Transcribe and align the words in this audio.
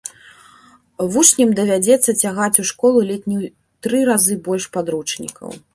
Вучням 1.15 1.51
давядзецца 1.59 2.15
цягаць 2.21 2.59
у 2.65 2.67
школу 2.73 2.99
ледзь 3.11 3.29
не 3.33 3.37
ў 3.41 3.45
тры 3.87 3.99
разы 4.13 4.41
больш 4.51 4.65
падручнікаў. 4.79 5.49